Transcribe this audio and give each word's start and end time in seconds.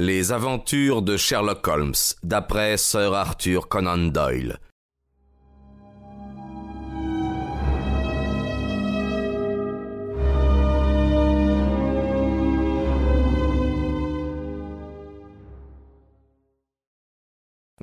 Les 0.00 0.32
aventures 0.32 1.02
de 1.02 1.16
Sherlock 1.16 1.68
Holmes, 1.68 1.94
d'après 2.24 2.76
Sir 2.76 3.14
Arthur 3.14 3.68
Conan 3.68 3.96
Doyle. 3.96 4.58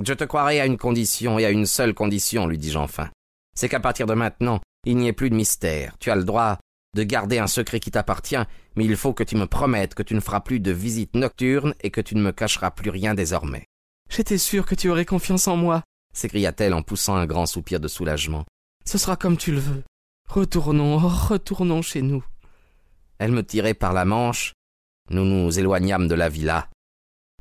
Je 0.04 0.14
te 0.14 0.26
croirai 0.26 0.60
à 0.60 0.66
une 0.66 0.78
condition 0.78 1.40
et 1.40 1.46
à 1.46 1.50
une 1.50 1.66
seule 1.66 1.94
condition, 1.94 2.46
lui 2.46 2.58
dis-je 2.58 2.78
enfin. 2.78 3.10
C'est 3.56 3.70
qu'à 3.70 3.80
partir 3.80 4.06
de 4.06 4.16
maintenant, 4.16 4.60
il 4.86 4.98
n'y 4.98 5.08
ait 5.08 5.14
plus 5.14 5.30
de 5.30 5.36
mystère. 5.36 5.96
Tu 6.02 6.12
as 6.12 6.18
le 6.18 6.26
droit 6.26 6.58
de 6.96 7.04
garder 7.04 7.40
un 7.40 7.48
secret 7.48 7.80
qui 7.80 7.92
t'appartient, 7.92 8.44
mais 8.76 8.86
il 8.86 8.96
faut 8.96 9.14
que 9.14 9.24
tu 9.24 9.36
me 9.36 9.48
promettes 9.48 9.96
que 9.96 10.04
tu 10.04 10.14
ne 10.14 10.20
feras 10.20 10.42
plus 10.42 10.60
de 10.60 10.72
visites 10.72 11.16
nocturnes 11.16 11.74
et 11.82 11.92
que 11.92 12.02
tu 12.02 12.16
ne 12.16 12.22
me 12.22 12.32
cacheras 12.32 12.72
plus 12.72 12.90
rien 12.90 13.14
désormais. 13.14 13.66
J'étais 14.10 14.38
sûre 14.38 14.66
que 14.66 14.76
tu 14.76 14.90
aurais 14.90 15.06
confiance 15.06 15.48
en 15.48 15.56
moi, 15.56 15.84
s'écria-t-elle 16.14 16.74
en 16.74 16.82
poussant 16.82 17.16
un 17.16 17.26
grand 17.26 17.46
soupir 17.46 17.80
de 17.80 17.88
soulagement. 17.88 18.46
Ce 18.86 18.98
sera 18.98 19.16
comme 19.16 19.38
tu 19.38 19.52
le 19.52 19.60
veux. 19.60 19.84
Retournons, 20.28 20.98
retournons 20.98 21.82
chez 21.82 22.02
nous. 22.02 22.24
Elle 23.20 23.32
me 23.32 23.44
tirait 23.44 23.74
par 23.74 23.94
la 23.94 24.06
manche. 24.06 24.54
Nous 25.10 25.26
nous 25.26 25.60
éloignâmes 25.60 26.08
de 26.08 26.16
la 26.16 26.30
villa. 26.30 26.70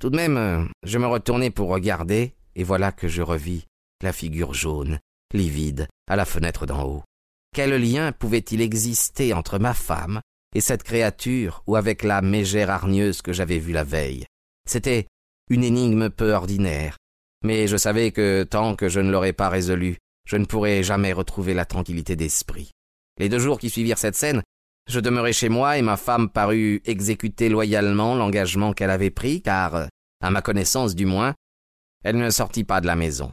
Tout 0.01 0.11
de 0.11 0.17
même, 0.17 0.69
je 0.83 0.99
me 0.99 1.07
retournai 1.07 1.51
pour 1.51 1.69
regarder, 1.69 2.35
et 2.55 2.65
voilà 2.65 2.91
que 2.91 3.07
je 3.09 3.23
revis 3.23 3.67
la 4.03 4.13
figure 4.13 4.55
jaune, 4.55 4.99
livide, 5.35 5.89
à 6.09 6.17
la 6.17 6.25
fenêtre 6.25 6.67
d'en 6.67 6.85
haut. 6.85 7.03
Quel 7.53 7.75
lien 7.75 8.13
pouvait-il 8.13 8.61
exister 8.61 9.35
entre 9.35 9.59
ma 9.59 9.75
femme 9.75 10.21
et 10.55 10.61
cette 10.61 10.85
créature 10.85 11.63
ou 11.67 11.75
avec 11.75 12.05
la 12.05 12.23
mégère 12.23 12.71
hargneuse 12.71 13.23
que 13.23 13.33
j'avais 13.33 13.59
vue 13.59 13.73
la 13.73 13.83
veille? 13.83 14.25
C'était 14.69 15.07
une 15.49 15.65
énigme 15.65 16.11
peu 16.11 16.33
ordinaire, 16.33 16.97
mais 17.43 17.67
je 17.67 17.77
savais 17.77 18.13
que 18.13 18.45
tant 18.45 18.77
que 18.77 18.89
je 18.89 19.01
ne 19.01 19.11
l'aurais 19.11 19.33
pas 19.33 19.49
résolue, 19.49 19.97
je 20.27 20.37
ne 20.37 20.45
pourrais 20.45 20.85
jamais 20.85 21.13
retrouver 21.13 21.55
la 21.55 21.65
tranquillité 21.65 22.15
d'esprit. 22.15 22.71
Les 23.19 23.29
deux 23.29 23.41
jours 23.41 23.59
qui 23.59 23.69
suivirent 23.69 23.99
cette 23.99 24.15
scène, 24.15 24.43
je 24.89 25.01
demeurai 25.01 25.33
chez 25.33 25.49
moi 25.49 25.77
et 25.77 25.83
ma 25.83 25.97
femme 25.97 26.31
parut 26.31 26.81
exécuter 26.85 27.49
loyalement 27.49 28.15
l'engagement 28.15 28.73
qu'elle 28.73 28.91
avait 28.91 29.11
pris, 29.11 29.43
car, 29.43 29.89
à 30.21 30.31
ma 30.31 30.41
connaissance 30.41 30.95
du 30.95 31.05
moins, 31.05 31.35
elle 32.05 32.17
ne 32.17 32.31
sortit 32.31 32.65
pas 32.65 32.81
de 32.81 32.87
la 32.87 32.97
maison. 32.97 33.33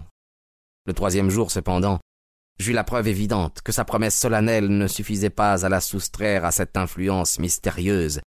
Le 0.85 0.93
troisième 0.93 1.29
jour, 1.29 1.51
cependant, 1.51 1.99
J'eus 2.59 2.73
la 2.73 2.83
preuve 2.83 3.07
évidente 3.07 3.61
que 3.61 3.71
sa 3.71 3.85
promesse 3.85 4.17
solennelle 4.17 4.67
ne 4.67 4.87
suffisait 4.87 5.29
pas 5.29 5.65
à 5.65 5.69
la 5.69 5.79
soustraire 5.79 6.43
à 6.43 6.51
cette 6.51 6.75
influence 6.75 7.37
mystérieuse 7.39 8.19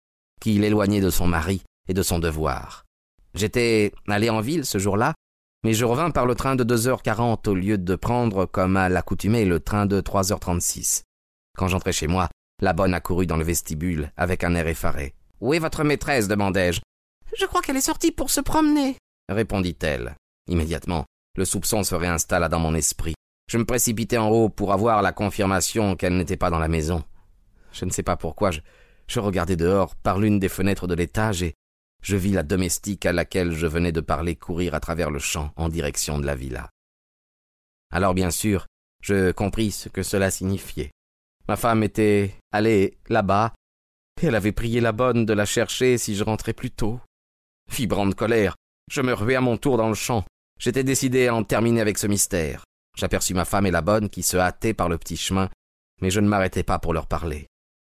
qui 0.40 0.58
l'éloignait 0.58 1.00
de 1.00 1.10
son 1.10 1.26
mari 1.26 1.62
et 1.88 1.94
de 1.94 2.02
son 2.02 2.18
devoir. 2.18 2.84
J'étais 3.34 3.92
allé 4.06 4.30
en 4.30 4.40
ville 4.40 4.64
ce 4.66 4.78
jour-là, 4.78 5.14
mais 5.64 5.72
je 5.72 5.84
revins 5.84 6.10
par 6.10 6.26
le 6.26 6.34
train 6.34 6.56
de 6.56 6.64
deux 6.64 6.88
heures 6.88 7.02
quarante 7.02 7.48
au 7.48 7.54
lieu 7.54 7.78
de 7.78 7.96
prendre, 7.96 8.46
comme 8.46 8.76
à 8.76 8.88
l'accoutumée, 8.88 9.44
le 9.44 9.60
train 9.60 9.86
de 9.86 10.00
trois 10.00 10.30
heures 10.30 10.40
trente-six. 10.40 11.02
Quand 11.56 11.68
j'entrai 11.68 11.92
chez 11.92 12.06
moi, 12.06 12.28
la 12.60 12.72
bonne 12.72 12.94
accourut 12.94 13.26
dans 13.26 13.36
le 13.36 13.44
vestibule 13.44 14.12
avec 14.16 14.44
un 14.44 14.54
air 14.54 14.66
effaré. 14.66 15.14
Où 15.40 15.54
est 15.54 15.58
votre 15.58 15.84
maîtresse? 15.84 16.28
demandai-je. 16.28 16.80
Je 17.36 17.46
crois 17.46 17.62
qu'elle 17.62 17.76
est 17.76 17.80
sortie 17.80 18.12
pour 18.12 18.30
se 18.30 18.40
promener, 18.40 18.96
répondit-elle. 19.28 20.14
Immédiatement, 20.48 21.04
le 21.36 21.44
soupçon 21.44 21.82
se 21.82 21.94
réinstalla 21.94 22.48
dans 22.48 22.60
mon 22.60 22.74
esprit. 22.74 23.14
Je 23.48 23.58
me 23.58 23.64
précipitai 23.64 24.18
en 24.18 24.28
haut 24.28 24.48
pour 24.48 24.72
avoir 24.72 25.02
la 25.02 25.12
confirmation 25.12 25.96
qu'elle 25.96 26.16
n'était 26.16 26.36
pas 26.36 26.50
dans 26.50 26.58
la 26.58 26.68
maison. 26.68 27.02
Je 27.72 27.84
ne 27.84 27.90
sais 27.90 28.02
pas 28.02 28.16
pourquoi, 28.16 28.50
je, 28.50 28.60
je 29.08 29.20
regardai 29.20 29.56
dehors 29.56 29.96
par 29.96 30.18
l'une 30.18 30.38
des 30.38 30.48
fenêtres 30.48 30.86
de 30.86 30.94
l'étage 30.94 31.42
et 31.42 31.54
je 32.02 32.16
vis 32.16 32.32
la 32.32 32.42
domestique 32.42 33.06
à 33.06 33.12
laquelle 33.12 33.52
je 33.52 33.66
venais 33.66 33.92
de 33.92 34.00
parler 34.00 34.36
courir 34.36 34.74
à 34.74 34.80
travers 34.80 35.10
le 35.10 35.18
champ 35.18 35.50
en 35.56 35.68
direction 35.68 36.18
de 36.18 36.26
la 36.26 36.34
villa. 36.34 36.70
Alors 37.90 38.14
bien 38.14 38.30
sûr, 38.30 38.66
je 39.02 39.32
compris 39.32 39.70
ce 39.70 39.88
que 39.88 40.02
cela 40.02 40.30
signifiait. 40.30 40.90
Ma 41.48 41.56
femme 41.56 41.82
était 41.82 42.34
allée 42.52 42.98
là-bas, 43.08 43.54
et 44.20 44.26
elle 44.26 44.34
avait 44.34 44.52
prié 44.52 44.80
la 44.80 44.92
bonne 44.92 45.24
de 45.24 45.32
la 45.32 45.46
chercher 45.46 45.96
si 45.96 46.14
je 46.14 46.24
rentrais 46.24 46.52
plus 46.52 46.70
tôt. 46.70 47.00
Vibrant 47.72 48.06
de 48.06 48.14
colère, 48.14 48.56
je 48.90 49.00
me 49.00 49.14
ruai 49.14 49.36
à 49.36 49.40
mon 49.40 49.56
tour 49.56 49.76
dans 49.78 49.88
le 49.88 49.94
champ. 49.94 50.24
J'étais 50.60 50.84
décidé 50.84 51.28
à 51.28 51.34
en 51.34 51.44
terminer 51.44 51.80
avec 51.80 51.98
ce 51.98 52.06
mystère. 52.06 52.64
J'aperçus 52.98 53.32
ma 53.32 53.44
femme 53.44 53.66
et 53.66 53.70
la 53.70 53.80
bonne 53.80 54.10
qui 54.10 54.24
se 54.24 54.36
hâtaient 54.36 54.74
par 54.74 54.88
le 54.88 54.98
petit 54.98 55.16
chemin, 55.16 55.48
mais 56.00 56.10
je 56.10 56.18
ne 56.18 56.26
m'arrêtai 56.26 56.64
pas 56.64 56.80
pour 56.80 56.92
leur 56.92 57.06
parler. 57.06 57.46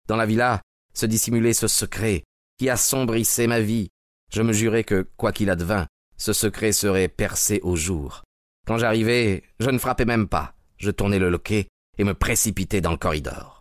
Dans 0.07 0.15
la 0.15 0.25
villa 0.25 0.61
se 0.93 1.05
dissimulait 1.05 1.53
ce 1.53 1.67
secret 1.67 2.23
qui 2.57 2.69
assombrissait 2.69 3.47
ma 3.47 3.59
vie. 3.59 3.89
Je 4.31 4.41
me 4.41 4.53
jurai 4.53 4.85
que, 4.85 5.09
quoi 5.17 5.33
qu'il 5.33 5.49
advint, 5.49 5.87
ce 6.15 6.31
secret 6.31 6.71
serait 6.71 7.09
percé 7.09 7.59
au 7.63 7.75
jour. 7.75 8.23
Quand 8.65 8.77
j'arrivai, 8.77 9.43
je 9.59 9.69
ne 9.69 9.77
frappais 9.77 10.05
même 10.05 10.29
pas. 10.29 10.53
Je 10.77 10.89
tournai 10.89 11.19
le 11.19 11.29
loquet 11.29 11.67
et 11.97 12.05
me 12.05 12.13
précipitai 12.13 12.79
dans 12.79 12.91
le 12.91 12.97
corridor. 12.97 13.52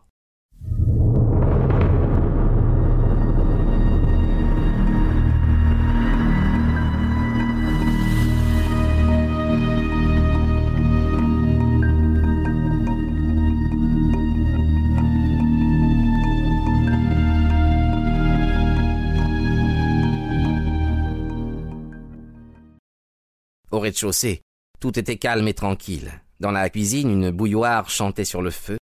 Rez-de-chaussée, 23.83 24.43
tout 24.81 24.99
était 24.99 25.19
calme 25.19 25.47
et 25.49 25.55
tranquille. 25.55 26.11
Dans 26.41 26.51
la 26.51 26.71
cuisine, 26.71 27.11
une 27.11 27.31
bouilloire 27.31 27.91
chantait 27.91 28.25
sur 28.25 28.43
le 28.43 28.51
feu. 28.51 28.79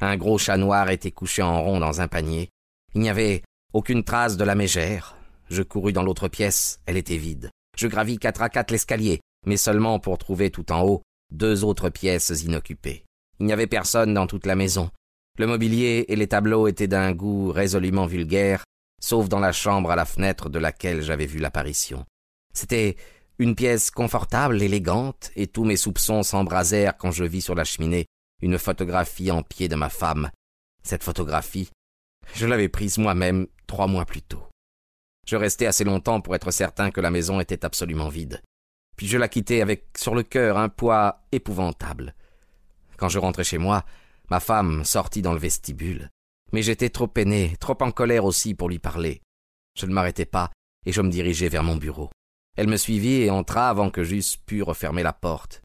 Un 0.00 0.16
gros 0.16 0.38
chat 0.38 0.56
noir 0.56 0.90
était 0.90 1.12
couché 1.12 1.42
en 1.42 1.62
rond 1.62 1.78
dans 1.78 2.00
un 2.00 2.08
panier. 2.08 2.48
Il 2.94 3.02
n'y 3.02 3.10
avait 3.10 3.42
aucune 3.72 4.04
trace 4.04 4.36
de 4.36 4.44
la 4.44 4.54
mégère. 4.54 5.16
Je 5.50 5.62
courus 5.62 5.92
dans 5.92 6.02
l'autre 6.02 6.28
pièce, 6.28 6.80
elle 6.86 6.96
était 6.96 7.16
vide. 7.16 7.50
Je 7.76 7.86
gravis 7.86 8.18
quatre 8.18 8.42
à 8.42 8.48
quatre 8.48 8.70
l'escalier, 8.70 9.20
mais 9.46 9.56
seulement 9.56 9.98
pour 10.00 10.18
trouver 10.18 10.50
tout 10.50 10.72
en 10.72 10.82
haut 10.82 11.02
deux 11.30 11.64
autres 11.64 11.90
pièces 11.90 12.42
inoccupées. 12.42 13.04
Il 13.40 13.46
n'y 13.46 13.52
avait 13.52 13.66
personne 13.66 14.14
dans 14.14 14.26
toute 14.26 14.46
la 14.46 14.56
maison. 14.56 14.90
Le 15.38 15.46
mobilier 15.46 16.04
et 16.08 16.16
les 16.16 16.28
tableaux 16.28 16.68
étaient 16.68 16.86
d'un 16.86 17.12
goût 17.12 17.50
résolument 17.50 18.06
vulgaire, 18.06 18.64
sauf 19.00 19.28
dans 19.28 19.40
la 19.40 19.52
chambre 19.52 19.90
à 19.90 19.96
la 19.96 20.04
fenêtre 20.04 20.48
de 20.48 20.58
laquelle 20.58 21.02
j'avais 21.02 21.26
vu 21.26 21.38
l'apparition. 21.38 22.04
C'était 22.52 22.96
une 23.38 23.54
pièce 23.54 23.90
confortable, 23.90 24.62
élégante, 24.62 25.30
et 25.36 25.46
tous 25.46 25.64
mes 25.64 25.76
soupçons 25.76 26.22
s'embrasèrent 26.22 26.96
quand 26.96 27.10
je 27.10 27.24
vis 27.24 27.42
sur 27.42 27.54
la 27.54 27.64
cheminée 27.64 28.06
une 28.42 28.58
photographie 28.58 29.30
en 29.30 29.42
pied 29.42 29.68
de 29.68 29.74
ma 29.74 29.88
femme. 29.88 30.30
Cette 30.82 31.02
photographie, 31.02 31.70
je 32.34 32.46
l'avais 32.46 32.68
prise 32.68 32.98
moi-même 32.98 33.46
trois 33.66 33.86
mois 33.86 34.04
plus 34.04 34.22
tôt. 34.22 34.46
Je 35.26 35.36
restai 35.36 35.66
assez 35.66 35.84
longtemps 35.84 36.20
pour 36.20 36.34
être 36.34 36.50
certain 36.50 36.90
que 36.90 37.00
la 37.00 37.10
maison 37.10 37.40
était 37.40 37.64
absolument 37.64 38.08
vide. 38.08 38.42
Puis 38.96 39.08
je 39.08 39.18
la 39.18 39.28
quittai 39.28 39.62
avec 39.62 39.86
sur 39.96 40.14
le 40.14 40.22
cœur 40.22 40.58
un 40.58 40.68
poids 40.68 41.22
épouvantable. 41.32 42.14
Quand 42.98 43.08
je 43.08 43.18
rentrai 43.18 43.44
chez 43.44 43.58
moi, 43.58 43.84
ma 44.30 44.40
femme 44.40 44.84
sortit 44.84 45.22
dans 45.22 45.32
le 45.32 45.38
vestibule. 45.38 46.10
Mais 46.52 46.62
j'étais 46.62 46.90
trop 46.90 47.08
peiné, 47.08 47.56
trop 47.58 47.76
en 47.80 47.90
colère 47.90 48.24
aussi 48.24 48.54
pour 48.54 48.68
lui 48.68 48.78
parler. 48.78 49.22
Je 49.76 49.86
ne 49.86 49.92
m'arrêtai 49.92 50.26
pas 50.26 50.50
et 50.86 50.92
je 50.92 51.00
me 51.00 51.10
dirigeai 51.10 51.48
vers 51.48 51.64
mon 51.64 51.76
bureau. 51.76 52.10
Elle 52.56 52.68
me 52.68 52.76
suivit 52.76 53.22
et 53.22 53.30
entra 53.30 53.68
avant 53.68 53.90
que 53.90 54.04
j'eusse 54.04 54.36
pu 54.36 54.62
refermer 54.62 55.02
la 55.02 55.12
porte. 55.12 55.62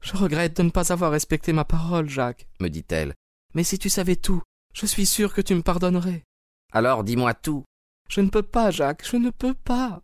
Je 0.00 0.16
regrette 0.16 0.56
de 0.56 0.62
ne 0.62 0.70
pas 0.70 0.92
avoir 0.92 1.10
respecté 1.10 1.52
ma 1.52 1.64
parole, 1.64 2.08
Jacques, 2.08 2.46
me 2.60 2.68
dit-elle. 2.68 3.14
Mais 3.54 3.64
si 3.64 3.78
tu 3.78 3.88
savais 3.88 4.16
tout, 4.16 4.42
je 4.74 4.86
suis 4.86 5.06
sûre 5.06 5.34
que 5.34 5.40
tu 5.40 5.54
me 5.54 5.62
pardonnerais. 5.62 6.22
Alors 6.72 7.02
dis-moi 7.02 7.34
tout. 7.34 7.64
Je 8.08 8.20
ne 8.20 8.30
peux 8.30 8.42
pas, 8.42 8.70
Jacques, 8.70 9.06
je 9.06 9.16
ne 9.16 9.30
peux 9.30 9.54
pas. 9.54 10.00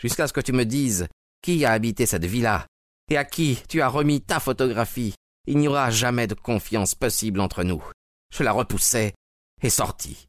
Jusqu'à 0.00 0.28
ce 0.28 0.32
que 0.32 0.40
tu 0.40 0.52
me 0.52 0.64
dises 0.64 1.08
qui 1.42 1.64
a 1.64 1.72
habité 1.72 2.06
cette 2.06 2.24
villa 2.24 2.66
et 3.10 3.16
à 3.16 3.24
qui 3.24 3.58
tu 3.68 3.82
as 3.82 3.88
remis 3.88 4.22
ta 4.22 4.40
photographie. 4.40 5.14
Il 5.46 5.58
n'y 5.58 5.68
aura 5.68 5.90
jamais 5.90 6.26
de 6.26 6.34
confiance 6.34 6.94
possible 6.94 7.40
entre 7.40 7.64
nous. 7.64 7.84
Je 8.32 8.42
la 8.42 8.52
repoussai 8.52 9.12
et 9.62 9.68
sortis. 9.68 10.28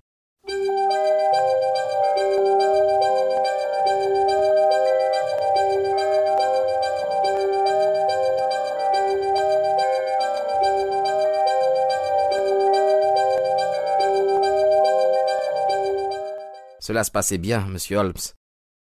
Cela 16.85 17.03
se 17.03 17.09
passait 17.09 17.39
bien, 17.39 17.65
monsieur 17.65 17.97
Holmes, 17.97 18.13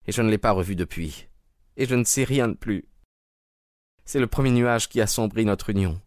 et 0.07 0.11
je 0.11 0.23
ne 0.23 0.29
l'ai 0.31 0.39
pas 0.39 0.49
revu 0.49 0.75
depuis, 0.75 1.27
et 1.77 1.85
je 1.85 1.93
ne 1.93 2.03
sais 2.03 2.23
rien 2.23 2.47
de 2.47 2.55
plus. 2.55 2.85
C'est 4.03 4.19
le 4.19 4.25
premier 4.25 4.49
nuage 4.49 4.89
qui 4.89 4.99
assombrit 4.99 5.45
notre 5.45 5.69
union. 5.69 6.01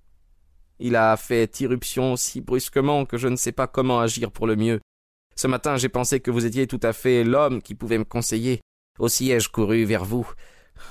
Il 0.80 0.96
a 0.96 1.16
fait 1.16 1.60
irruption 1.60 2.16
si 2.16 2.40
brusquement 2.40 3.06
que 3.06 3.18
je 3.18 3.28
ne 3.28 3.36
sais 3.36 3.52
pas 3.52 3.68
comment 3.68 4.00
agir 4.00 4.32
pour 4.32 4.48
le 4.48 4.56
mieux. 4.56 4.80
Ce 5.36 5.46
matin 5.46 5.76
j'ai 5.76 5.88
pensé 5.88 6.18
que 6.18 6.32
vous 6.32 6.44
étiez 6.44 6.66
tout 6.66 6.80
à 6.82 6.92
fait 6.92 7.22
l'homme 7.22 7.62
qui 7.62 7.76
pouvait 7.76 7.98
me 7.98 8.04
conseiller, 8.04 8.62
Aussi 8.98 9.30
ai-je 9.30 9.48
couru 9.48 9.84
vers 9.84 10.04
vous. 10.04 10.28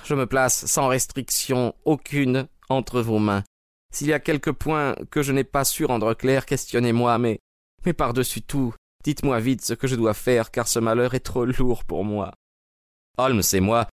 Je 0.05 0.15
me 0.15 0.25
place 0.25 0.65
sans 0.65 0.87
restriction 0.87 1.75
aucune 1.83 2.47
entre 2.69 3.01
vos 3.01 3.19
mains. 3.19 3.43
S'il 3.93 4.07
y 4.07 4.13
a 4.13 4.21
quelques 4.21 4.53
points 4.53 4.95
que 5.11 5.23
je 5.23 5.33
n'ai 5.33 5.43
pas 5.43 5.65
su 5.65 5.83
rendre 5.83 6.13
clairs, 6.13 6.45
questionnez-moi, 6.45 7.17
mais, 7.17 7.39
mais 7.85 7.91
par-dessus 7.91 8.43
tout, 8.43 8.73
dites-moi 9.05 9.39
vite 9.39 9.63
ce 9.63 9.73
que 9.73 9.87
je 9.87 9.95
dois 9.95 10.15
faire, 10.15 10.51
car 10.51 10.67
ce 10.67 10.79
malheur 10.79 11.13
est 11.13 11.19
trop 11.21 11.45
lourd 11.45 11.85
pour 11.85 12.03
moi. 12.03 12.33
Holmes 13.17 13.43
et 13.53 13.59
moi, 13.61 13.87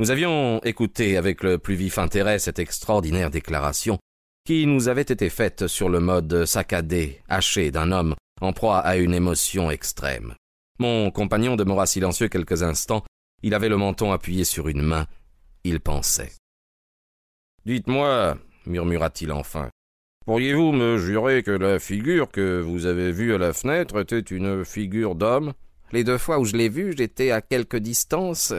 nous 0.00 0.10
avions 0.10 0.60
écouté 0.64 1.16
avec 1.16 1.44
le 1.44 1.58
plus 1.58 1.76
vif 1.76 1.98
intérêt 1.98 2.40
cette 2.40 2.58
extraordinaire 2.58 3.30
déclaration 3.30 3.98
qui 4.44 4.66
nous 4.66 4.88
avait 4.88 5.02
été 5.02 5.30
faite 5.30 5.68
sur 5.68 5.88
le 5.88 6.00
mode 6.00 6.44
saccadé, 6.46 7.22
haché 7.28 7.70
d'un 7.70 7.92
homme 7.92 8.14
en 8.40 8.52
proie 8.52 8.80
à 8.80 8.96
une 8.96 9.14
émotion 9.14 9.70
extrême. 9.70 10.34
Mon 10.78 11.10
compagnon 11.10 11.56
demeura 11.56 11.86
silencieux 11.86 12.28
quelques 12.28 12.62
instants, 12.62 13.04
il 13.42 13.54
avait 13.54 13.68
le 13.68 13.76
menton 13.76 14.12
appuyé 14.12 14.44
sur 14.44 14.68
une 14.68 14.82
main, 14.82 15.06
il 15.62 15.80
pensait. 15.80 16.32
Dites-moi, 17.64 18.36
murmura-t-il 18.66 19.30
enfin, 19.32 19.70
pourriez-vous 20.26 20.72
me 20.72 20.98
jurer 20.98 21.42
que 21.42 21.50
la 21.50 21.78
figure 21.78 22.30
que 22.30 22.60
vous 22.60 22.86
avez 22.86 23.12
vue 23.12 23.34
à 23.34 23.38
la 23.38 23.52
fenêtre 23.52 24.00
était 24.00 24.20
une 24.20 24.64
figure 24.64 25.14
d'homme? 25.14 25.52
Les 25.92 26.04
deux 26.04 26.18
fois 26.18 26.38
où 26.38 26.44
je 26.44 26.56
l'ai 26.56 26.68
vue, 26.68 26.94
j'étais 26.96 27.30
à 27.30 27.40
quelque 27.40 27.76
distance. 27.76 28.52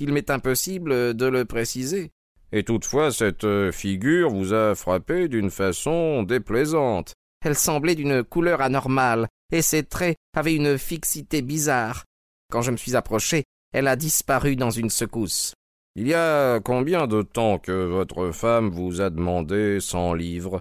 Il 0.00 0.12
m'est 0.12 0.30
impossible 0.30 1.14
de 1.14 1.26
le 1.26 1.44
préciser. 1.44 2.10
Et 2.52 2.62
toutefois 2.62 3.12
cette 3.12 3.46
figure 3.72 4.30
vous 4.30 4.54
a 4.54 4.74
frappé 4.74 5.28
d'une 5.28 5.50
façon 5.50 6.22
déplaisante. 6.22 7.12
Elle 7.44 7.56
semblait 7.56 7.94
d'une 7.94 8.24
couleur 8.24 8.60
anormale, 8.60 9.28
et 9.52 9.62
ses 9.62 9.82
traits 9.82 10.16
avaient 10.34 10.54
une 10.54 10.78
fixité 10.78 11.42
bizarre. 11.42 12.04
Quand 12.50 12.62
je 12.62 12.70
me 12.70 12.76
suis 12.76 12.96
approché, 12.96 13.44
elle 13.72 13.86
a 13.86 13.96
disparu 13.96 14.56
dans 14.56 14.70
une 14.70 14.90
secousse. 14.90 15.54
Il 15.94 16.08
y 16.08 16.14
a 16.14 16.60
combien 16.60 17.06
de 17.06 17.22
temps 17.22 17.58
que 17.58 17.86
votre 17.86 18.30
femme 18.30 18.70
vous 18.70 19.00
a 19.00 19.10
demandé 19.10 19.78
cent 19.80 20.14
livres? 20.14 20.60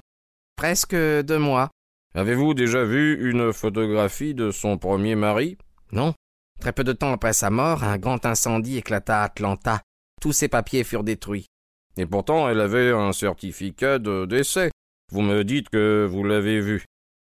Presque 0.58 0.96
deux 0.96 1.38
mois. 1.38 1.70
Avez-vous 2.16 2.56
déjà 2.56 2.84
vu 2.84 3.30
une 3.30 3.54
photographie 3.54 4.34
de 4.34 4.50
son 4.50 4.80
premier 4.80 5.14
mari? 5.14 5.56
Non. 5.92 6.16
Très 6.60 6.74
peu 6.74 6.84
de 6.84 6.94
temps 6.94 7.14
après 7.14 7.34
sa 7.34 7.52
mort, 7.52 7.84
un 7.84 8.00
grand 8.00 8.26
incendie 8.26 8.78
éclata 8.78 9.22
à 9.22 9.26
Atlanta. 9.26 9.82
Tous 10.20 10.34
ses 10.34 10.48
papiers 10.48 10.84
furent 10.84 11.04
détruits. 11.04 11.46
Et 11.96 12.08
pourtant, 12.08 12.50
elle 12.50 12.60
avait 12.60 12.92
un 12.92 13.14
certificat 13.14 14.00
de 14.00 14.26
décès. 14.26 14.72
Vous 15.12 15.22
me 15.22 15.44
dites 15.44 15.70
que 15.70 16.08
vous 16.10 16.24
l'avez 16.24 16.60
vu. 16.60 16.86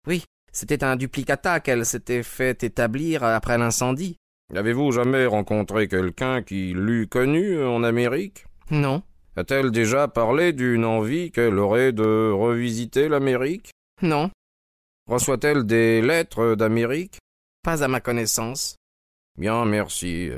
Oui, 0.05 0.25
c'était 0.51 0.83
un 0.83 0.97
duplicata 0.97 1.61
qu'elle 1.61 1.85
s'était 1.85 2.23
fait 2.23 2.61
établir 2.61 3.23
après 3.23 3.57
l'incendie. 3.57 4.17
Avez-vous 4.53 4.91
jamais 4.91 5.25
rencontré 5.25 5.87
quelqu'un 5.87 6.41
qui 6.41 6.73
l'eût 6.75 7.07
connue 7.07 7.63
en 7.63 7.83
Amérique? 7.83 8.45
Non. 8.69 9.01
A-t-elle 9.35 9.71
déjà 9.71 10.07
parlé 10.07 10.53
d'une 10.53 10.85
envie 10.85 11.31
qu'elle 11.31 11.57
aurait 11.57 11.91
de 11.91 12.31
revisiter 12.31 13.09
l'Amérique? 13.09 13.71
Non. 14.01 14.29
Reçoit-elle 15.07 15.65
des 15.65 16.01
lettres 16.01 16.55
d'Amérique? 16.55 17.17
Pas 17.63 17.83
à 17.83 17.87
ma 17.87 17.99
connaissance. 17.99 18.75
Bien, 19.37 19.65
merci. 19.65 20.29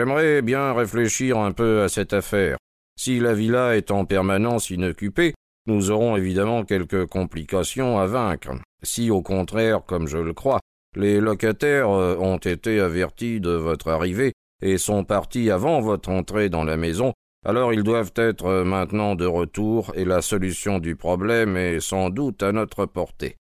J'aimerais 0.00 0.40
bien 0.40 0.72
réfléchir 0.72 1.36
un 1.36 1.52
peu 1.52 1.82
à 1.82 1.90
cette 1.90 2.14
affaire. 2.14 2.56
Si 2.98 3.20
la 3.20 3.34
villa 3.34 3.76
est 3.76 3.90
en 3.90 4.06
permanence 4.06 4.70
inoccupée, 4.70 5.34
nous 5.66 5.90
aurons 5.90 6.16
évidemment 6.16 6.64
quelques 6.64 7.04
complications 7.04 7.98
à 7.98 8.06
vaincre. 8.06 8.52
Si, 8.82 9.10
au 9.10 9.20
contraire, 9.20 9.82
comme 9.84 10.08
je 10.08 10.16
le 10.16 10.32
crois, 10.32 10.60
les 10.96 11.20
locataires 11.20 11.90
euh, 11.90 12.16
ont 12.16 12.38
été 12.38 12.80
avertis 12.80 13.40
de 13.40 13.50
votre 13.50 13.88
arrivée 13.88 14.32
et 14.62 14.78
sont 14.78 15.04
partis 15.04 15.50
avant 15.50 15.82
votre 15.82 16.08
entrée 16.08 16.48
dans 16.48 16.64
la 16.64 16.78
maison, 16.78 17.12
alors 17.44 17.74
ils 17.74 17.82
doivent 17.82 18.14
être 18.16 18.46
euh, 18.46 18.64
maintenant 18.64 19.14
de 19.16 19.26
retour 19.26 19.92
et 19.96 20.06
la 20.06 20.22
solution 20.22 20.78
du 20.78 20.96
problème 20.96 21.58
est 21.58 21.80
sans 21.80 22.08
doute 22.08 22.42
à 22.42 22.52
notre 22.52 22.86
portée. 22.86 23.36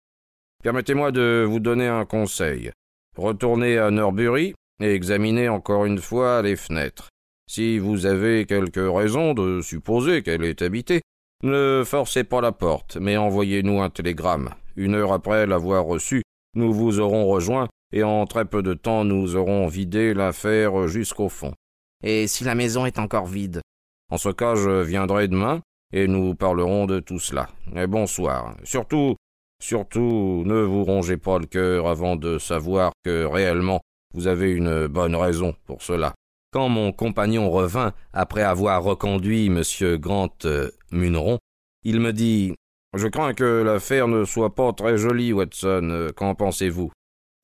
Permettez-moi 0.62 1.14
de 1.14 1.46
vous 1.48 1.62
donner 1.62 1.88
un 1.88 2.04
conseil. 2.04 2.72
Retournez 3.16 3.78
à 3.78 3.92
Norbury 3.92 4.56
et 4.80 4.94
examinez 4.94 5.50
encore 5.50 5.86
une 5.86 6.00
fois 6.00 6.42
les 6.42 6.56
fenêtres. 6.56 7.10
Si 7.50 7.80
vous 7.80 8.06
avez 8.06 8.46
quelque 8.46 8.80
raison 8.80 9.34
de 9.34 9.62
supposer 9.62 10.22
qu'elle 10.22 10.44
est 10.44 10.62
habitée, 10.62 11.02
ne 11.44 11.84
forcez 11.86 12.24
pas 12.24 12.42
la 12.42 12.52
porte, 12.52 12.98
mais 12.98 13.18
envoyez-nous 13.18 13.82
un 13.82 13.90
télégramme. 13.90 14.54
Une 14.76 14.96
heure 14.96 15.14
après 15.14 15.48
l'avoir 15.48 15.86
reçu, 15.86 16.22
nous 16.56 16.74
vous 16.74 17.00
aurons 17.00 17.26
rejoint, 17.26 17.68
et 17.92 18.04
en 18.04 18.26
très 18.26 18.46
peu 18.46 18.62
de 18.62 18.74
temps 18.74 19.04
nous 19.04 19.36
aurons 19.36 19.68
vidé 19.68 20.14
l'affaire 20.14 20.88
jusqu'au 20.88 21.30
fond. 21.30 21.54
Et 22.04 22.28
si 22.28 22.44
la 22.44 22.56
maison 22.56 22.86
est 22.86 23.00
encore 23.00 23.26
vide? 23.26 23.62
En 24.12 24.18
ce 24.18 24.30
cas, 24.30 24.56
je 24.56 24.82
viendrai 24.84 25.28
demain, 25.28 25.62
et 25.92 26.08
nous 26.08 26.36
parlerons 26.36 26.86
de 26.86 27.00
tout 27.00 27.20
cela. 27.20 27.50
Et 27.76 27.88
bonsoir. 27.88 28.56
Surtout, 28.64 29.16
surtout, 29.62 30.44
ne 30.46 30.62
vous 30.62 30.84
rongez 30.84 31.18
pas 31.18 31.40
le 31.40 31.46
cœur 31.46 31.88
avant 31.88 32.16
de 32.16 32.38
savoir 32.38 32.92
que 33.04 33.26
réellement 33.26 33.82
vous 34.14 34.28
avez 34.28 34.52
une 34.52 34.88
bonne 34.88 35.16
raison 35.16 35.56
pour 35.66 35.82
cela. 35.82 36.14
Quand 36.52 36.68
mon 36.68 36.92
compagnon 36.92 37.52
revint, 37.52 37.94
après 38.12 38.42
avoir 38.42 38.84
reconduit 38.84 39.48
M. 39.48 39.62
Grant 39.98 40.34
euh, 40.46 40.72
Muneron, 40.92 41.38
il 41.84 42.00
me 42.00 42.12
dit 42.12 42.56
Je 42.96 43.08
crains 43.08 43.36
que 43.36 43.62
l'affaire 43.62 44.08
ne 44.08 44.26
soit 44.26 44.56
pas 44.56 44.74
très 44.74 44.98
jolie, 44.98 45.32
Watson. 45.32 45.90
Euh, 45.92 46.12
qu'en 46.12 46.34
pensez-vous? 46.34 46.92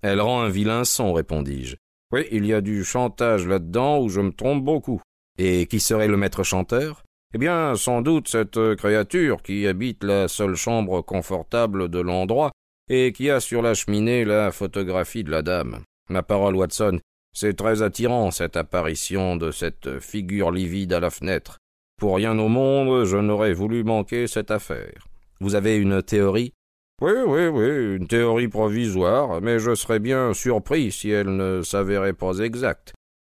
Elle 0.01 0.21
rend 0.21 0.41
un 0.41 0.49
vilain 0.49 0.85
son, 0.85 1.13
répondis-je. 1.13 1.75
Oui, 2.11 2.25
il 2.31 2.45
y 2.45 2.53
a 2.53 2.61
du 2.61 2.83
chantage 2.83 3.47
là-dedans 3.47 3.99
où 3.99 4.09
je 4.09 4.21
me 4.21 4.31
trompe 4.31 4.63
beaucoup. 4.63 5.01
Et 5.37 5.67
qui 5.67 5.79
serait 5.79 6.07
le 6.07 6.17
maître 6.17 6.43
chanteur? 6.43 7.03
Eh 7.35 7.37
bien, 7.37 7.75
sans 7.75 8.01
doute 8.01 8.27
cette 8.27 8.75
créature 8.75 9.43
qui 9.43 9.67
habite 9.67 10.03
la 10.03 10.27
seule 10.27 10.55
chambre 10.55 11.01
confortable 11.01 11.89
de 11.89 11.99
l'endroit 11.99 12.51
et 12.89 13.11
qui 13.11 13.29
a 13.29 13.39
sur 13.39 13.61
la 13.61 13.73
cheminée 13.73 14.25
la 14.25 14.51
photographie 14.51 15.23
de 15.23 15.31
la 15.31 15.41
dame. 15.41 15.81
Ma 16.09 16.23
parole, 16.23 16.55
Watson, 16.55 16.99
c'est 17.33 17.55
très 17.55 17.81
attirant, 17.81 18.31
cette 18.31 18.57
apparition 18.57 19.35
de 19.35 19.51
cette 19.51 19.99
figure 19.99 20.51
livide 20.51 20.93
à 20.93 20.99
la 20.99 21.09
fenêtre. 21.09 21.57
Pour 21.97 22.15
rien 22.15 22.37
au 22.37 22.47
monde, 22.47 23.05
je 23.05 23.17
n'aurais 23.17 23.53
voulu 23.53 23.83
manquer 23.83 24.27
cette 24.27 24.51
affaire. 24.51 25.07
Vous 25.39 25.55
avez 25.55 25.77
une 25.77 26.01
théorie? 26.03 26.53
Oui, 27.01 27.11
oui, 27.25 27.47
oui, 27.47 27.95
une 27.97 28.07
théorie 28.07 28.47
provisoire, 28.47 29.41
mais 29.41 29.59
je 29.59 29.75
serais 29.75 29.99
bien 29.99 30.33
surpris 30.33 30.91
si 30.91 31.09
elle 31.09 31.35
ne 31.35 31.61
s'avérait 31.61 32.13
pas 32.13 32.37
exacte. 32.39 32.93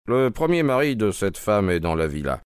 Le 0.06 0.30
premier 0.30 0.62
mari 0.62 0.94
de 0.94 1.10
cette 1.10 1.38
femme 1.38 1.68
est 1.70 1.80
dans 1.80 1.94
la 1.96 2.06
villa. 2.06 2.40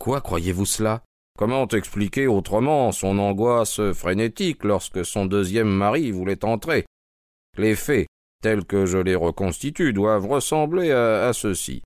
Pourquoi 0.00 0.22
croyez-vous 0.22 0.64
cela? 0.64 1.02
Comment 1.38 1.68
expliquer 1.68 2.26
autrement 2.26 2.90
son 2.90 3.18
angoisse 3.18 3.82
frénétique 3.92 4.64
lorsque 4.64 5.04
son 5.04 5.26
deuxième 5.26 5.68
mari 5.68 6.10
voulait 6.10 6.42
entrer? 6.42 6.86
Les 7.58 7.74
faits, 7.74 8.06
tels 8.42 8.64
que 8.64 8.86
je 8.86 8.96
les 8.96 9.14
reconstitue, 9.14 9.92
doivent 9.92 10.26
ressembler 10.26 10.90
à, 10.90 11.34
ceci. 11.34 11.82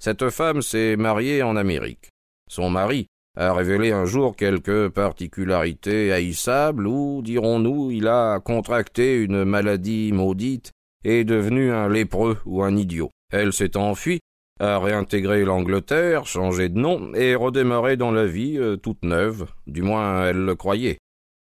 Cette 0.00 0.28
femme 0.30 0.60
s'est 0.60 0.96
mariée 0.96 1.44
en 1.44 1.54
Amérique. 1.54 2.08
Son 2.50 2.68
mari 2.68 3.06
a 3.36 3.54
révélé 3.54 3.92
un 3.92 4.06
jour 4.06 4.34
quelques 4.34 4.88
particularités 4.88 6.10
haïssables 6.12 6.88
ou, 6.88 7.22
dirons-nous, 7.22 7.92
il 7.92 8.08
a 8.08 8.40
contracté 8.40 9.14
une 9.14 9.44
maladie 9.44 10.10
maudite 10.10 10.72
et 11.04 11.20
est 11.20 11.24
devenu 11.24 11.70
un 11.70 11.88
lépreux 11.88 12.38
ou 12.44 12.64
un 12.64 12.76
idiot. 12.76 13.10
Elle 13.30 13.52
s'est 13.52 13.76
enfuie 13.76 14.18
a 14.62 14.78
réintégré 14.78 15.44
l'Angleterre, 15.44 16.24
changé 16.24 16.68
de 16.68 16.78
nom 16.78 17.12
et 17.14 17.34
redémarré 17.34 17.96
dans 17.96 18.12
la 18.12 18.26
vie 18.26 18.58
euh, 18.58 18.76
toute 18.76 19.02
neuve, 19.02 19.46
du 19.66 19.82
moins 19.82 20.24
elle 20.24 20.44
le 20.44 20.54
croyait. 20.54 20.98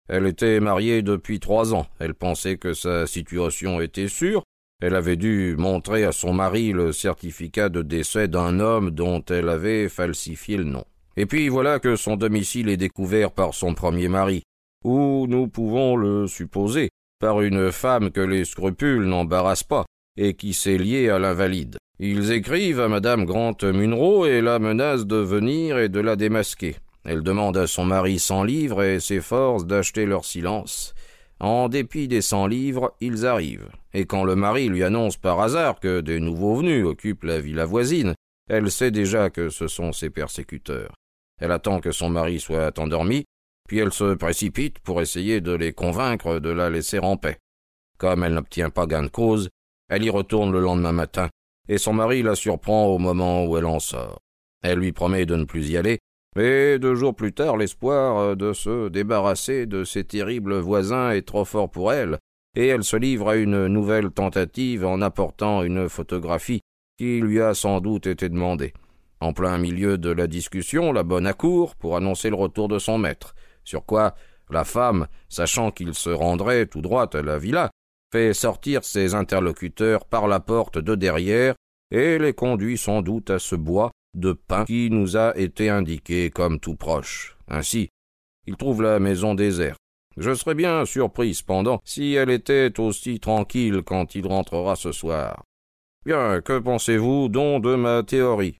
Elle 0.09 0.27
était 0.27 0.61
mariée 0.61 1.03
depuis 1.03 1.41
trois 1.41 1.75
ans, 1.75 1.89
elle 1.99 2.15
pensait 2.15 2.57
que 2.57 2.73
sa 2.73 3.09
situation 3.09 3.81
était 3.81 4.07
sûre, 4.07 4.45
elle 4.81 4.95
avait 4.95 5.17
dû 5.17 5.57
montrer 5.59 6.05
à 6.05 6.13
son 6.13 6.33
mari 6.33 6.71
le 6.71 6.93
certificat 6.93 7.69
de 7.69 7.83
décès 7.83 8.29
d'un 8.29 8.61
homme 8.61 8.93
dont 8.93 9.25
elle 9.25 9.49
avait 9.49 9.89
falsifié 9.89 10.57
le 10.57 10.65
nom. 10.65 10.85
Et 11.17 11.27
puis 11.27 11.49
voilà 11.49 11.81
que 11.81 11.97
son 11.97 12.15
domicile 12.17 12.69
est 12.69 12.77
découvert 12.77 13.33
par 13.33 13.55
son 13.55 13.75
premier 13.75 14.07
mari, 14.07 14.45
ou 14.85 15.27
nous 15.29 15.49
pouvons 15.49 15.97
le 15.97 16.29
supposer, 16.29 16.91
par 17.19 17.41
une 17.41 17.73
femme 17.73 18.13
que 18.13 18.21
les 18.21 18.45
scrupules 18.45 19.05
n'embarrassent 19.05 19.65
pas, 19.65 19.85
et 20.21 20.35
qui 20.35 20.53
s'est 20.53 20.77
liée 20.77 21.09
à 21.09 21.19
l'invalide. 21.19 21.79
Ils 21.99 22.31
écrivent 22.31 22.81
à 22.81 22.89
madame 22.89 23.25
Grant 23.25 23.57
Munro 23.63 24.27
et 24.27 24.43
la 24.43 24.59
menacent 24.59 25.07
de 25.07 25.17
venir 25.17 25.79
et 25.79 25.89
de 25.89 25.99
la 25.99 26.15
démasquer. 26.15 26.77
Elle 27.07 27.23
demande 27.23 27.57
à 27.57 27.67
son 27.67 27.87
mari 27.87 28.19
cent 28.19 28.45
livres 28.45 28.83
et 28.83 29.01
s'efforce 29.01 29.67
d'acheter 29.67 30.05
leur 30.05 30.27
silence. 30.27 30.95
En 31.41 31.71
dépit 31.71 32.07
des 32.07 32.21
cent 32.21 32.47
livres, 32.47 32.95
ils 33.01 33.25
arrivent. 33.25 33.71
Et 33.95 34.05
quand 34.05 34.25
le 34.25 34.37
mari 34.37 34.69
lui 34.69 34.85
annonce 34.85 35.17
par 35.17 35.41
hasard 35.41 35.81
que 35.81 36.03
des 36.03 36.21
nouveaux 36.21 36.57
venus 36.57 36.85
occupent 36.85 37.25
la 37.25 37.41
villa 37.41 37.65
voisine, 37.65 38.15
elle 38.51 38.71
sait 38.71 38.91
déjà 38.91 39.31
que 39.31 39.49
ce 39.49 39.69
sont 39.69 39.93
ses 39.93 40.11
persécuteurs. 40.11 40.93
Elle 41.41 41.53
attend 41.53 41.81
que 41.81 41.93
son 41.93 42.11
mari 42.11 42.41
soit 42.41 42.79
endormi, 42.79 43.25
puis 43.67 43.79
elle 43.79 43.93
se 43.93 44.15
précipite 44.15 44.81
pour 44.81 45.01
essayer 45.01 45.41
de 45.41 45.53
les 45.53 45.73
convaincre 45.73 46.41
de 46.41 46.51
la 46.51 46.69
laisser 46.69 46.99
en 46.99 47.17
paix. 47.17 47.39
Comme 47.97 48.23
elle 48.23 48.35
n'obtient 48.35 48.69
pas 48.69 48.87
gain 48.87 49.05
de 49.05 49.09
cause, 49.09 49.49
elle 49.91 50.05
y 50.05 50.11
retourne 50.11 50.53
le 50.53 50.61
lendemain 50.61 50.93
matin, 50.93 51.29
et 51.69 51.77
son 51.77 51.93
mari 51.93 52.23
la 52.23 52.35
surprend 52.35 52.87
au 52.87 52.99
moment 52.99 53.45
où 53.45 53.59
elle 53.59 53.67
en 53.67 53.81
sort. 53.81 54.21
Elle 54.63 54.79
lui 54.79 54.93
promet 54.93 55.27
de 55.27 55.37
ne 55.37 55.45
plus 55.45 55.69
y 55.71 55.77
aller, 55.77 55.99
mais 56.37 56.79
deux 56.79 56.95
jours 56.95 57.15
plus 57.15 57.33
tard, 57.33 57.57
l'espoir 57.57 58.19
euh, 58.19 58.35
de 58.37 58.53
se 58.53 58.89
débarrasser 58.89 59.67
de 59.67 59.85
ses 59.85 60.05
terribles 60.05 60.59
voisins 60.59 61.11
est 61.11 61.27
trop 61.27 61.45
fort 61.45 61.71
pour 61.71 61.93
elle, 61.93 62.19
et 62.57 62.69
elle 62.69 62.85
se 62.85 62.97
livre 62.97 63.29
à 63.29 63.37
une 63.37 63.67
nouvelle 63.67 64.11
tentative 64.11 64.87
en 64.87 65.01
apportant 65.03 65.63
une 65.63 65.89
photographie 65.89 66.61
qui 66.99 67.21
lui 67.21 67.41
a 67.41 67.55
sans 67.55 67.81
doute 67.81 68.07
été 68.07 68.29
demandée. 68.29 68.73
En 69.21 69.33
plein 69.33 69.59
milieu 69.59 69.99
de 69.99 70.11
la 70.11 70.27
discussion, 70.27 70.93
la 70.93 71.03
bonne 71.03 71.27
accourt 71.27 71.75
pour 71.75 71.97
annoncer 71.97 72.31
le 72.31 72.37
retour 72.37 72.69
de 72.69 72.79
son 72.79 72.97
maître, 72.97 73.35
sur 73.65 73.85
quoi 73.85 74.15
la 74.51 74.65
femme, 74.65 75.07
sachant 75.29 75.71
qu'il 75.71 75.95
se 75.95 76.11
rendrait 76.11 76.67
tout 76.67 76.81
droit 76.81 77.09
à 77.13 77.23
la 77.23 77.39
villa, 77.39 77.71
fait 78.13 78.35
sortir 78.35 78.85
ses 78.85 79.15
interlocuteurs 79.15 80.05
par 80.05 80.29
la 80.29 80.41
porte 80.41 80.79
de 80.79 80.95
derrière 80.95 81.55
et 81.91 82.19
les 82.19 82.33
conduit 82.33 82.79
sans 82.79 83.03
doute 83.03 83.31
à 83.31 83.39
ce 83.39 83.57
bois 83.57 83.91
de 84.15 84.33
pain 84.33 84.65
qui 84.65 84.91
nous 84.91 85.17
a 85.17 85.37
été 85.37 85.69
indiqué 85.69 86.31
comme 86.31 86.59
tout 86.61 86.77
proche. 86.77 87.37
Ainsi, 87.49 87.89
il 88.47 88.57
trouve 88.57 88.83
la 88.83 88.99
maison 88.99 89.35
déserte. 89.35 89.79
Je 90.17 90.35
serais 90.35 90.55
bien 90.55 90.85
surpris, 90.85 91.35
cependant, 91.35 91.81
si 91.85 92.15
elle 92.15 92.31
était 92.31 92.79
aussi 92.81 93.21
tranquille 93.21 93.83
quand 93.85 94.15
il 94.15 94.27
rentrera 94.27 94.77
ce 94.77 94.93
soir. 94.93 95.45
Bien, 96.05 96.41
que 96.41 96.59
pensez-vous 96.59 97.29
donc 97.29 97.63
de 97.63 97.75
ma 97.77 98.03
théorie? 98.03 98.57